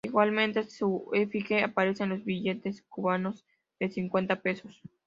[0.03, 3.45] Igualmente, su efigie aparece en los billetes cubanos
[3.79, 4.81] de cincuenta pesos.